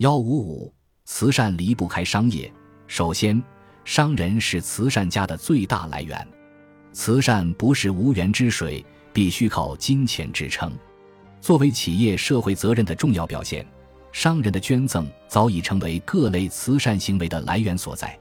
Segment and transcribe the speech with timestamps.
[0.00, 0.74] 幺五五，
[1.04, 2.50] 慈善离不开商业。
[2.86, 3.42] 首先，
[3.84, 6.26] 商人是慈善家的最大来源。
[6.90, 8.82] 慈善不是无源之水，
[9.12, 10.72] 必须靠金钱支撑。
[11.42, 13.66] 作为企业社会责任的重要表现，
[14.10, 18.18] 商人的捐赠早已成为各类慈善行为的来源所在。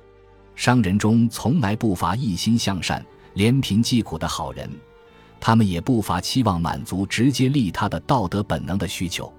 [0.57, 3.01] 商人中从来不乏一心向善、
[3.35, 4.69] 怜贫济苦的好人，
[5.39, 9.33] 他们也不乏期望满足直接利他的道德本能的需求。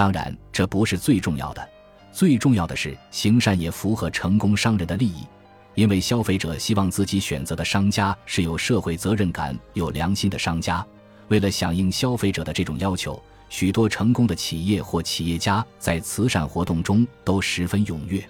[0.00, 1.68] 当然，这不是最重要的。
[2.10, 5.26] 最重要的是，行善也符合成功商人的利益，
[5.74, 10.82] 因为消费者希望自己选择的商家是有社会责任感、有良心的商家。
[11.28, 18.26] 为了响应消费者的这种要求，许多成功的企业或企业家在慈善活动中都十分踊跃。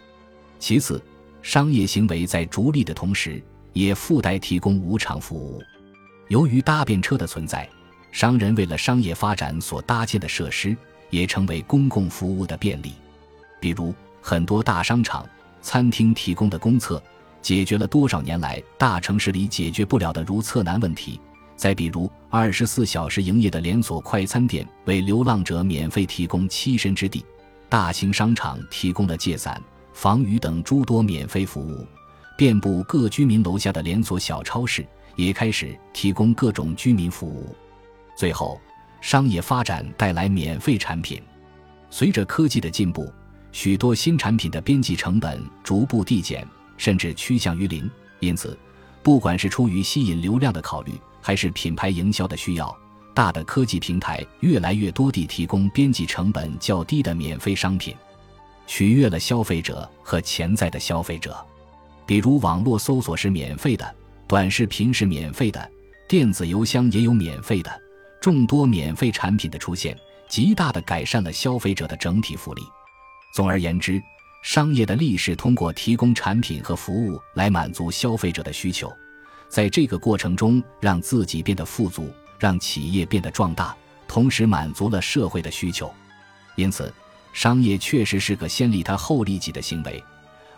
[0.59, 1.01] 其次，
[1.41, 3.41] 商业行为在逐利的同时，
[3.75, 5.63] 也附带提供无偿服务。
[6.27, 7.71] 由于搭便车的存在，
[8.11, 10.77] 商人为了商业发展所搭建的设施。
[11.11, 12.95] 也成为公共服务的便利，
[13.61, 13.93] 比如
[14.23, 15.29] 很多大商场、
[15.61, 17.03] 餐厅提供的公厕，
[17.43, 21.21] 解决了多少年来大城市里解决不了的如厕难问题。
[21.57, 27.21] 再比如二十四小时营业的连锁快餐店，为流浪者免费提供栖身之地；
[27.69, 29.61] 大型商场提供了借伞、
[29.93, 31.87] 防雨等诸多免费服务；
[32.39, 37.55] 遍布各居民楼下的连锁小超市也开始提供各种居民服务。
[38.17, 38.59] 最后。
[39.01, 41.21] 商业发展带来免费产品，
[41.91, 43.13] 随着科技的进步，
[43.53, 47.91] 许多新产品的边际成本逐步递减，甚至趋向于零。
[48.21, 48.57] 因此，
[49.03, 52.77] 不管是出于吸引流量的考虑，还是品牌营销的需要，
[53.15, 57.97] 大的科技平台越来越多地提供边际成本较低的免费商品，
[58.67, 61.37] 取悦了消费者和潜在的消费者。
[62.05, 63.95] 比如，网络搜索是免费的，
[64.29, 65.71] 短视频是免费的，
[66.07, 67.71] 电子邮箱也有免费的。
[68.21, 69.99] 众多免费产品的出现，
[70.29, 72.63] 极大地改善了消费者的整体福利。
[73.33, 74.03] 总而言之，
[74.43, 78.93] 商业的利是通过提供产品和服务来满足消费者的需求，
[79.49, 83.75] 在这个过程中让自己变得富足，让企业变得壮大，
[84.07, 85.93] 同时满足了社会的需求。
[86.57, 86.93] 因此，
[87.33, 90.03] 商业确实是个先利他后利己的行为，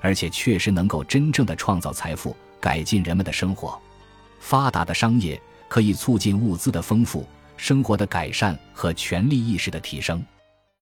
[0.00, 3.81] 而且确实能够真正的创造财富，改进人们的生活。
[4.41, 7.25] 发达的商业可以促进物资的丰富。
[7.62, 10.20] 生活的改善和权利意识的提升。